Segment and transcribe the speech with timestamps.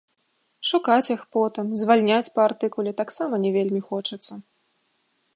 [0.69, 4.33] Шукаць іх потым, звальняць па артыкуле таксама не вельмі хочацца.